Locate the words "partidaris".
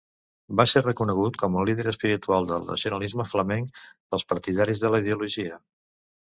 4.35-4.85